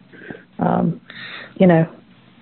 [0.59, 1.01] um,
[1.57, 1.89] you know,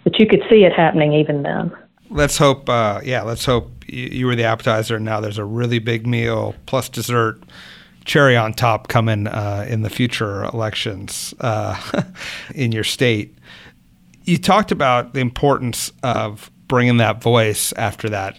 [0.04, 1.72] but you could see it happening even then
[2.12, 2.68] let's hope.
[2.68, 4.96] Uh, yeah, let's hope you, you, were the appetizer.
[4.96, 7.42] And now there's a really big meal plus dessert,
[8.04, 12.02] cherry on top coming uh, in the future elections uh,
[12.54, 13.36] in your state.
[14.24, 18.38] You talked about the importance of bringing that voice after that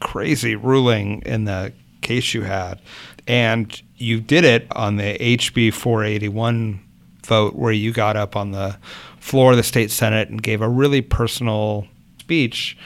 [0.00, 2.80] crazy ruling in the case you had,
[3.26, 6.80] and you did it on the HB 481
[7.24, 8.78] vote where you got up on the
[9.18, 11.86] floor of the state senate and gave a really personal
[12.20, 12.78] speech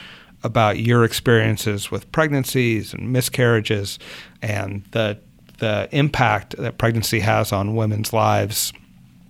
[0.43, 3.99] about your experiences with pregnancies and miscarriages
[4.41, 5.19] and the
[5.61, 8.73] the impact that pregnancy has on women's lives.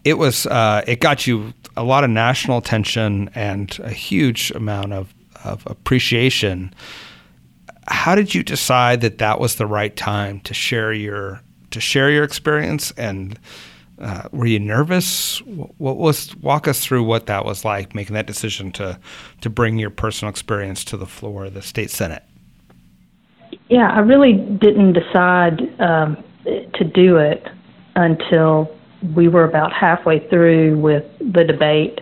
[0.05, 4.93] It was uh, it got you a lot of national attention and a huge amount
[4.93, 5.13] of,
[5.43, 6.73] of appreciation.
[7.87, 11.41] How did you decide that that was the right time to share your
[11.71, 13.37] to share your experience and
[13.99, 15.39] uh, were you nervous?
[15.41, 18.97] What was walk us through what that was like making that decision to
[19.41, 22.23] to bring your personal experience to the floor of the state senate?
[23.69, 27.47] Yeah, I really didn't decide um, to do it
[27.95, 28.75] until
[29.15, 31.99] we were about halfway through with the debate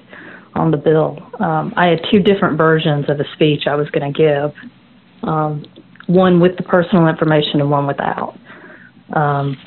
[0.55, 1.17] on the bill.
[1.39, 4.53] Um, I had two different versions of a speech I was going to give,
[5.23, 5.65] um,
[6.07, 8.37] one with the personal information and one without.
[9.13, 9.57] Um,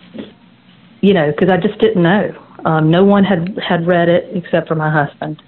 [1.01, 2.33] you know, because I just didn't know.
[2.65, 5.43] Um, no one had had read it except for my husband,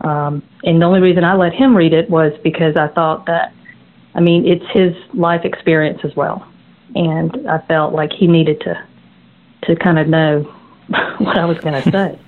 [0.00, 3.54] um, and the only reason I let him read it was because I thought that,
[4.16, 6.46] I mean, it's his life experience as well,
[6.94, 8.86] and I felt like he needed to
[9.64, 10.42] to kind of know
[11.18, 12.18] what I was going to say,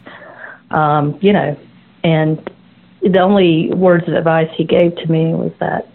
[0.71, 1.59] um, you know,
[2.05, 2.51] and
[3.03, 5.89] the only words of advice he gave to me was that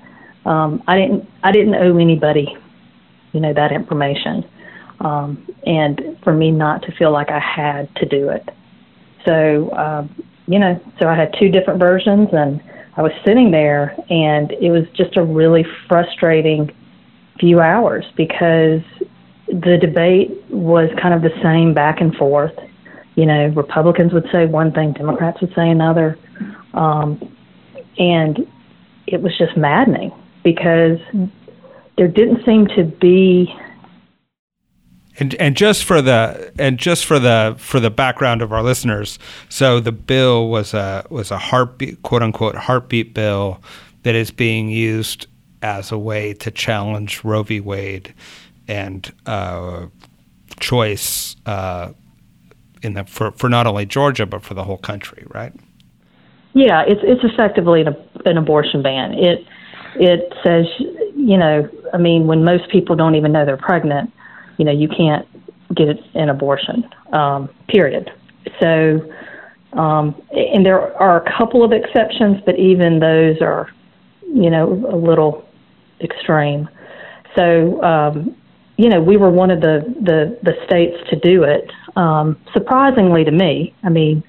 [0.46, 2.58] um, I didn't I didn't owe anybody,
[3.32, 4.46] you know, that information.
[5.00, 8.50] Um, and for me not to feel like I had to do it.
[9.26, 12.62] So, um, you know, so I had two different versions, and
[12.96, 16.72] I was sitting there, and it was just a really frustrating
[17.40, 18.82] few hours because
[19.48, 22.54] the debate was kind of the same back and forth.
[23.16, 26.18] You know, Republicans would say one thing, Democrats would say another.
[26.74, 27.36] Um,
[27.98, 28.48] and
[29.08, 30.12] it was just maddening
[30.44, 31.00] because
[31.98, 33.54] there didn't seem to be
[35.20, 39.20] and and just for the and just for the for the background of our listeners,
[39.50, 43.62] so the bill was a was a heartbeat quote unquote heartbeat bill
[44.04, 45.28] that is being used
[45.62, 47.60] as a way to challenge Roe v.
[47.60, 48.14] Wade
[48.68, 49.88] and uh,
[50.60, 51.94] choice uh,
[52.82, 55.54] in the for for not only Georgia but for the whole country, right?
[56.54, 57.96] Yeah, it's it's effectively an,
[58.26, 59.14] an abortion ban.
[59.14, 59.46] It
[59.96, 60.66] it says,
[61.16, 64.12] you know, I mean, when most people don't even know they're pregnant,
[64.58, 65.28] you know, you can't
[65.76, 66.88] get an abortion.
[67.12, 68.12] Um, period.
[68.60, 69.00] So,
[69.74, 73.70] um, and there are a couple of exceptions, but even those are,
[74.22, 75.46] you know, a little
[76.02, 76.70] extreme.
[77.36, 78.36] So, um,
[78.78, 81.72] you know, we were one of the, the, the states to do it.
[81.96, 84.24] Um, surprisingly to me, I mean,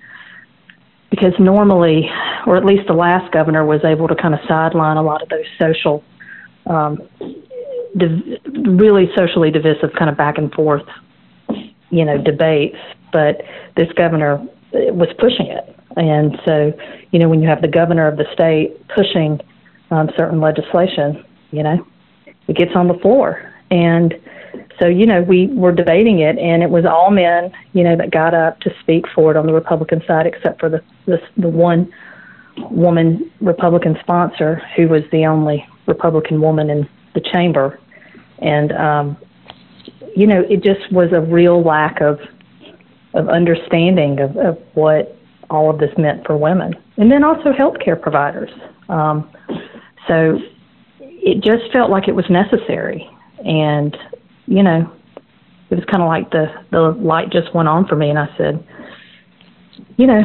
[1.10, 2.10] because normally,
[2.46, 5.28] or at least the last governor was able to kind of sideline a lot of
[5.28, 6.02] those social,
[6.66, 7.00] um,
[7.96, 10.86] div- really socially divisive kind of back and forth,
[11.90, 12.78] you know, debates.
[13.12, 13.42] But
[13.76, 16.72] this governor was pushing it, and so
[17.10, 19.40] you know, when you have the governor of the state pushing
[19.90, 21.86] um, certain legislation, you know,
[22.48, 24.14] it gets on the floor, and
[24.80, 28.10] so you know we were debating it and it was all men you know that
[28.10, 31.48] got up to speak for it on the republican side except for the the, the
[31.48, 31.92] one
[32.70, 37.78] woman republican sponsor who was the only republican woman in the chamber
[38.44, 39.16] and um
[40.14, 42.20] you know it just was a real lack of
[43.14, 45.16] of understanding of, of what
[45.50, 46.74] all of this meant for women.
[46.96, 48.50] And then also healthcare providers.
[48.88, 49.30] Um
[50.08, 50.38] so
[51.00, 53.08] it just felt like it was necessary.
[53.44, 53.96] And
[54.46, 54.90] you know,
[55.70, 58.28] it was kind of like the the light just went on for me, and I
[58.36, 58.64] said,
[59.96, 60.22] you know,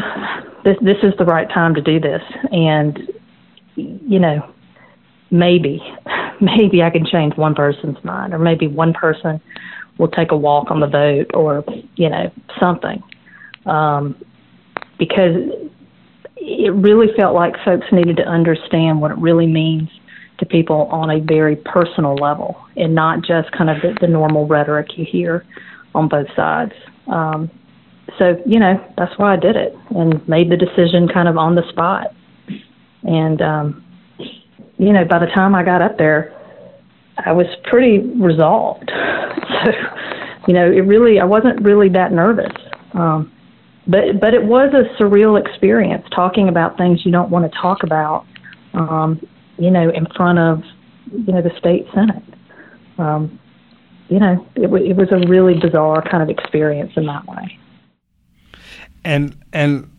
[0.63, 2.99] this this is the right time to do this, and
[3.75, 4.47] you know,
[5.31, 5.81] maybe
[6.41, 9.41] maybe I can change one person's mind, or maybe one person
[9.97, 11.63] will take a walk on the vote, or
[11.95, 13.03] you know, something,
[13.65, 14.15] um,
[14.97, 15.35] because
[16.37, 19.89] it really felt like folks needed to understand what it really means
[20.39, 24.47] to people on a very personal level and not just kind of the, the normal
[24.47, 25.45] rhetoric you hear
[25.93, 26.71] on both sides.
[27.07, 27.51] Um,
[28.17, 31.55] so, you know, that's why I did it and made the decision kind of on
[31.55, 32.15] the spot.
[33.03, 33.85] And, um,
[34.79, 36.35] you know, by the time I got up there,
[37.23, 38.91] I was pretty resolved.
[39.63, 39.71] so,
[40.47, 42.53] you know, it really, I wasn't really that nervous.
[42.93, 43.31] Um,
[43.85, 47.83] but, but it was a surreal experience talking about things you don't want to talk
[47.83, 48.25] about
[48.73, 49.19] um,
[49.57, 50.63] you know, in front of,
[51.11, 52.23] you know, the state senate.
[52.97, 53.39] Um,
[54.09, 57.59] you know, it, it was a really bizarre kind of experience in that way.
[59.03, 59.89] And and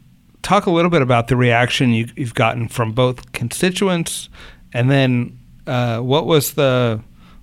[0.43, 4.29] talk a little bit about the reaction you, have gotten from both constituents,
[4.73, 7.01] and then uh, what was the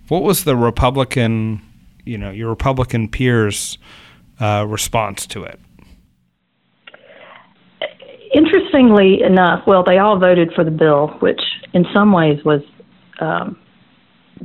[0.08, 1.62] what was the Republican,
[2.06, 3.78] you know, your Republican peers'
[4.40, 5.60] uh, response to it?
[8.34, 11.42] Interestingly enough, well, they all voted for the bill, which
[11.74, 12.62] in some ways was
[13.20, 13.58] um,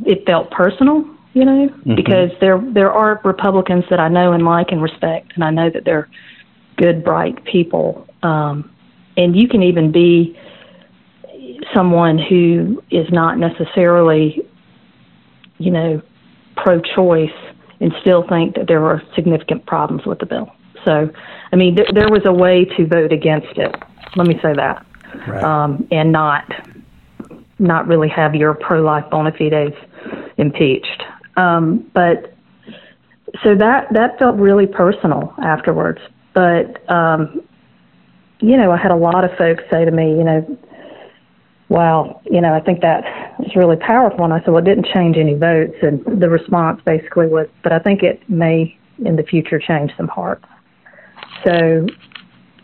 [0.06, 1.94] it felt personal, you know, mm-hmm.
[1.94, 5.70] because there there are Republicans that I know and like and respect, and I know
[5.70, 6.08] that they're
[6.76, 8.70] good, bright people, um,
[9.16, 10.38] and you can even be
[11.74, 14.46] someone who is not necessarily,
[15.58, 16.02] you know,
[16.56, 17.30] pro-choice
[17.80, 20.50] and still think that there are significant problems with the bill.
[20.84, 21.10] So,
[21.52, 23.74] I mean, th- there was a way to vote against it.
[24.16, 24.86] Let me say that,
[25.26, 25.42] right.
[25.42, 26.44] um, and not
[27.58, 29.76] not really have your pro-life bona fides
[30.36, 31.02] impeached.
[31.36, 32.34] Um, but
[33.42, 36.00] so that that felt really personal afterwards.
[36.34, 37.42] But um,
[38.40, 40.58] you know, I had a lot of folks say to me, you know,
[41.72, 43.02] well, you know, I think that
[43.38, 44.24] was really powerful.
[44.24, 45.74] And I said, well, it didn't change any votes.
[45.80, 50.08] And the response basically was, but I think it may in the future change some
[50.08, 50.44] hearts.
[51.46, 51.86] So,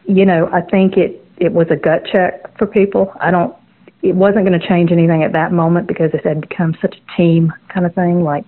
[0.04, 3.11] you know, I think it it was a gut check for people.
[3.18, 3.56] I don't
[4.02, 7.16] it wasn't going to change anything at that moment because it had become such a
[7.16, 8.22] team kind of thing.
[8.22, 8.44] Like,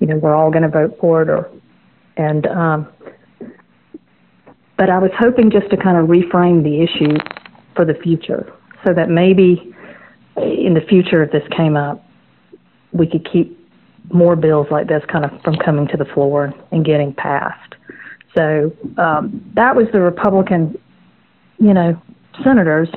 [0.00, 1.50] you know, we're all going to vote for it, or
[2.18, 2.86] and um,
[4.76, 7.16] but I was hoping just to kind of reframe the issue
[7.74, 8.52] for the future,
[8.86, 9.74] so that maybe
[10.36, 12.04] in the future, if this came up,
[12.92, 13.58] we could keep
[14.12, 17.74] more bills like this kind of from coming to the floor and getting passed.
[18.36, 20.78] So um, that was the Republican
[21.58, 22.00] you know,
[22.44, 22.88] senators.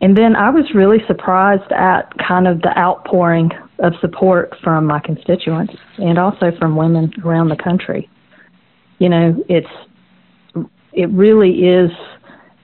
[0.00, 5.00] And then I was really surprised at kind of the outpouring of support from my
[5.00, 8.08] constituents and also from women around the country.
[8.98, 9.68] You know, it's
[10.92, 11.90] it really is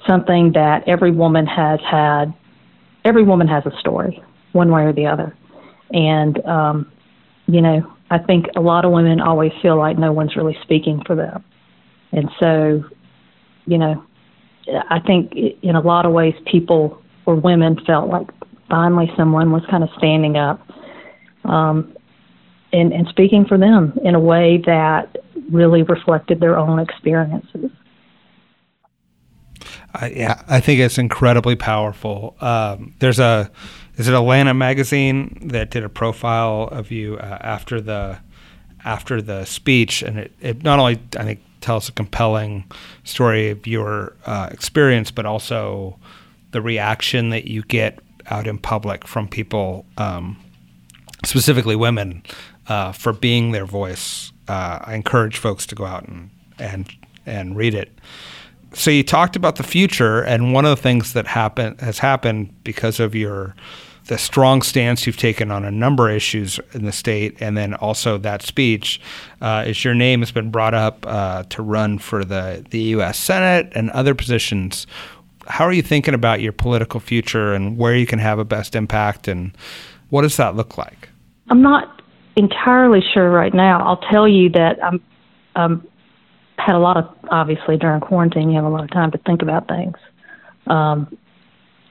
[0.07, 2.35] something that every woman has had.
[3.09, 5.35] Every woman has a story, one way or the other,
[5.93, 6.93] and um,
[7.47, 11.03] you know, I think a lot of women always feel like no one's really speaking
[11.07, 11.43] for them,
[12.13, 12.85] and so,
[13.65, 14.05] you know,
[14.91, 15.33] I think
[15.63, 18.27] in a lot of ways people or women felt like
[18.69, 20.61] finally someone was kind of standing up
[21.45, 21.97] um,
[22.73, 25.17] and, and speaking for them in a way that
[25.51, 27.71] really reflected their own experiences.
[29.95, 32.37] I, yeah, I think it's incredibly powerful.
[32.41, 33.51] Um, there's a,
[33.97, 38.19] is it Atlanta magazine that did a profile of you uh, after the,
[38.85, 42.65] after the speech, and it, it not only I think tells a compelling
[43.05, 45.99] story of your uh, experience, but also
[46.53, 50.39] the reaction that you get out in public from people, um,
[51.25, 52.23] specifically women,
[52.69, 54.33] uh, for being their voice.
[54.47, 56.91] Uh, I encourage folks to go out and and
[57.27, 57.91] and read it.
[58.75, 62.53] So you talked about the future, and one of the things that happen has happened
[62.65, 63.55] because of your
[64.09, 67.75] the strong stance you've taken on a number of issues in the state, and then
[67.75, 69.01] also that speech,
[69.43, 73.19] uh, is your name has been brought up uh, to run for the the U.S.
[73.19, 74.87] Senate and other positions.
[75.47, 78.75] How are you thinking about your political future and where you can have a best
[78.75, 79.57] impact, and
[80.11, 81.09] what does that look like?
[81.51, 82.03] I'm not
[82.37, 83.87] entirely sure right now.
[83.87, 85.03] I'll tell you that I'm
[85.57, 85.87] um,
[86.59, 88.51] had a lot of obviously during quarantine.
[88.51, 89.97] You have a lot of time to think about things,
[90.67, 91.17] um,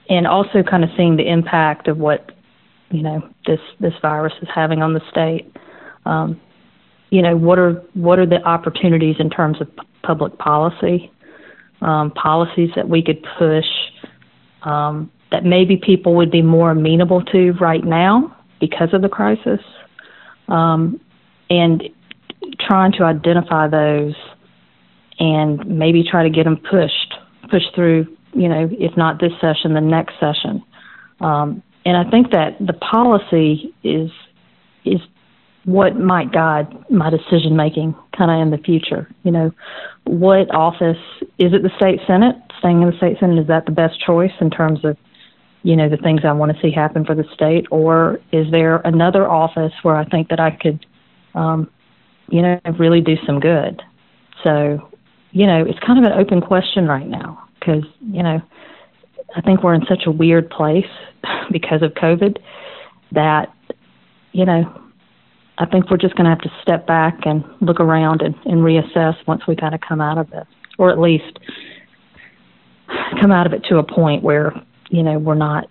[0.10, 2.32] and also kind of seeing the impact of what
[2.90, 5.56] you know this this virus is having on the state.
[6.06, 6.40] Um,
[7.10, 11.12] you know what are what are the opportunities in terms of p- public policy,
[11.82, 13.66] um, policies that we could push
[14.64, 19.60] um, that maybe people would be more amenable to right now because of the crisis
[20.48, 21.00] um,
[21.50, 21.84] and
[22.60, 24.16] trying to identify those
[25.20, 27.14] and maybe try to get them pushed,
[27.50, 30.64] pushed through, you know, if not this session, the next session.
[31.22, 34.12] Um, and I think that the policy is
[34.86, 35.00] is
[35.66, 39.10] what might guide my decision making kind of in the future.
[39.24, 39.52] You know,
[40.06, 40.98] what office
[41.40, 41.64] is it?
[41.64, 44.84] The state senate, staying in the state senate, is that the best choice in terms
[44.86, 44.98] of
[45.64, 48.78] you know the things I want to see happen for the state, or is there
[48.86, 50.86] another office where I think that I could,
[51.36, 51.70] um,
[52.30, 53.82] you know, really do some good?
[54.44, 54.90] So,
[55.32, 58.42] you know, it's kind of an open question right now because you know
[59.36, 60.86] I think we're in such a weird place
[61.52, 62.38] because of COVID
[63.12, 63.54] that
[64.32, 64.82] you know
[65.58, 68.62] I think we're just going to have to step back and look around and, and
[68.62, 70.46] reassess once we kind of come out of this,
[70.78, 71.40] or at least
[73.20, 74.54] come out of it to a point where
[74.90, 75.70] you know, we're not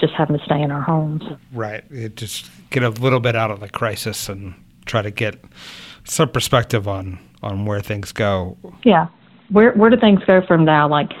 [0.00, 1.22] just having to stay in our homes.
[1.52, 1.84] Right.
[1.90, 4.54] It just get a little bit out of the crisis and
[4.86, 5.42] try to get
[6.04, 8.56] some perspective on on where things go.
[8.84, 9.08] Yeah.
[9.50, 10.88] Where where do things go from now?
[10.88, 11.12] Like,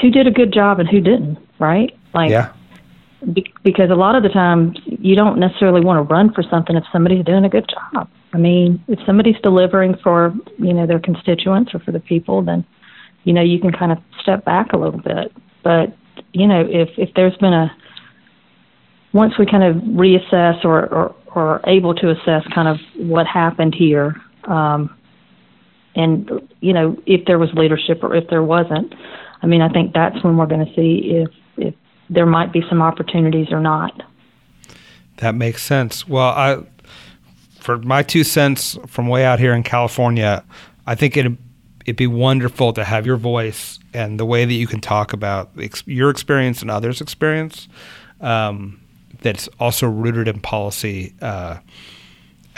[0.00, 1.38] who did a good job and who didn't?
[1.58, 1.96] Right.
[2.14, 2.30] Like.
[2.30, 2.52] Yeah.
[3.34, 6.74] Be- because a lot of the times you don't necessarily want to run for something
[6.74, 8.08] if somebody's doing a good job.
[8.32, 12.64] I mean, if somebody's delivering for you know their constituents or for the people, then
[13.24, 15.32] you know you can kind of step back a little bit.
[15.62, 15.94] But
[16.32, 17.70] you know, if if there's been a
[19.12, 23.74] once we kind of reassess or or, or able to assess kind of what happened
[23.74, 24.96] here, um,
[25.94, 26.30] and
[26.60, 28.94] you know, if there was leadership or if there wasn't,
[29.42, 31.74] I mean, I think that's when we're going to see if if
[32.08, 34.02] there might be some opportunities or not.
[35.18, 36.08] That makes sense.
[36.08, 36.58] Well, I
[37.58, 40.44] for my two cents from way out here in California,
[40.86, 41.32] I think it
[41.84, 45.50] it'd be wonderful to have your voice and the way that you can talk about
[45.86, 47.68] your experience and others' experience
[48.20, 48.80] um,
[49.22, 51.58] that's also rooted in policy uh,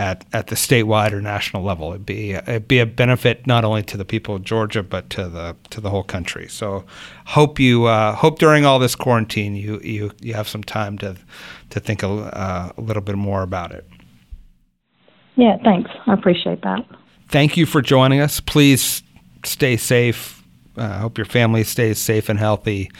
[0.03, 1.91] at at the statewide or national level.
[1.91, 5.29] It'd be it'd be a benefit not only to the people of Georgia but to
[5.29, 6.49] the to the whole country.
[6.49, 6.85] So
[7.27, 11.17] hope you uh, hope during all this quarantine you you you have some time to
[11.71, 13.87] to think a, uh, a little bit more about it.
[15.37, 15.91] Yeah, thanks.
[16.07, 16.85] I appreciate that.
[17.29, 18.41] Thank you for joining us.
[18.41, 19.03] Please
[19.45, 20.43] stay safe.
[20.77, 22.91] I uh, hope your family stays safe and healthy,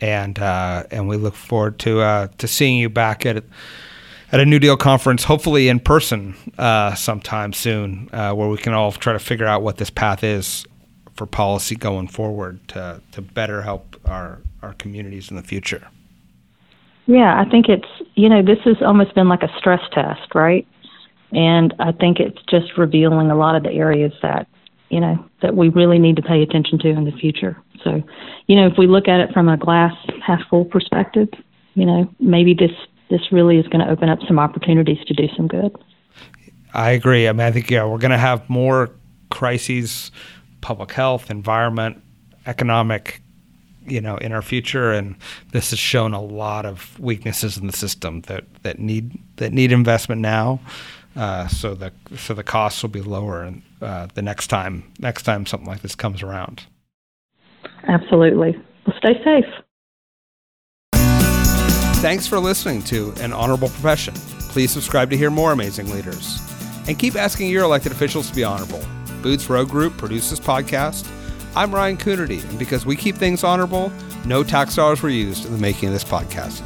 [0.00, 3.44] and uh, and we look forward to uh, to seeing you back at
[4.32, 8.72] at a New Deal conference, hopefully in person uh, sometime soon, uh, where we can
[8.72, 10.64] all try to figure out what this path is
[11.14, 15.86] for policy going forward to to better help our our communities in the future.
[17.06, 20.66] Yeah, I think it's you know this has almost been like a stress test, right?
[21.32, 24.48] And I think it's just revealing a lot of the areas that
[24.90, 27.56] you know, that we really need to pay attention to in the future.
[27.82, 28.02] So,
[28.48, 31.28] you know, if we look at it from a glass half full perspective,
[31.74, 32.72] you know, maybe this
[33.10, 35.76] this really is going to open up some opportunities to do some good.
[36.72, 37.28] I agree.
[37.28, 38.90] I mean, I think yeah, we're going to have more
[39.30, 40.10] crises,
[40.60, 42.02] public health, environment,
[42.46, 43.20] economic,
[43.86, 45.16] you know, in our future, and
[45.52, 49.72] this has shown a lot of weaknesses in the system that that need that need
[49.72, 50.60] investment now.
[51.16, 53.52] Uh, so the so the costs will be lower
[53.82, 56.62] uh, the next time next time something like this comes around.
[57.88, 58.56] Absolutely.
[58.86, 59.44] Well, stay safe.
[62.00, 64.14] Thanks for listening to An Honorable Profession.
[64.14, 66.40] Please subscribe to hear more amazing leaders.
[66.88, 68.82] And keep asking your elected officials to be honorable.
[69.20, 71.06] Boots Road Group produces podcast.
[71.54, 73.92] I'm Ryan Coonerty, and because we keep things honorable,
[74.24, 76.62] no tax dollars were used in the making of this podcast.